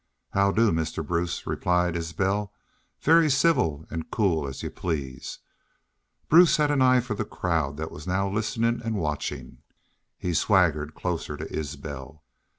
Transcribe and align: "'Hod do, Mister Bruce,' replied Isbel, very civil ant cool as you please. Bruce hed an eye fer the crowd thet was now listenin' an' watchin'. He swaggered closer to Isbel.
"'Hod 0.33 0.55
do, 0.55 0.71
Mister 0.71 1.03
Bruce,' 1.03 1.45
replied 1.45 1.95
Isbel, 1.95 2.51
very 3.01 3.29
civil 3.29 3.85
ant 3.91 4.09
cool 4.09 4.47
as 4.47 4.63
you 4.63 4.71
please. 4.71 5.37
Bruce 6.27 6.57
hed 6.57 6.71
an 6.71 6.81
eye 6.81 6.99
fer 7.01 7.13
the 7.13 7.23
crowd 7.23 7.77
thet 7.77 7.91
was 7.91 8.07
now 8.07 8.27
listenin' 8.27 8.81
an' 8.81 8.95
watchin'. 8.95 9.59
He 10.17 10.33
swaggered 10.33 10.95
closer 10.95 11.37
to 11.37 11.45
Isbel. 11.55 12.23